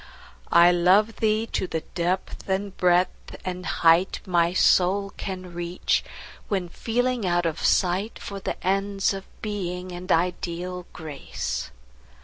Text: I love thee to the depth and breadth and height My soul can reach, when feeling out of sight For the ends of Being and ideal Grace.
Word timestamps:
I 0.51 0.71
love 0.71 1.17
thee 1.17 1.45
to 1.51 1.67
the 1.67 1.81
depth 1.93 2.49
and 2.49 2.75
breadth 2.75 3.35
and 3.45 3.67
height 3.67 4.19
My 4.25 4.51
soul 4.51 5.11
can 5.15 5.53
reach, 5.53 6.03
when 6.47 6.69
feeling 6.69 7.23
out 7.27 7.45
of 7.45 7.63
sight 7.63 8.17
For 8.17 8.39
the 8.39 8.57
ends 8.65 9.13
of 9.13 9.25
Being 9.43 9.91
and 9.91 10.11
ideal 10.11 10.87
Grace. 10.91 11.69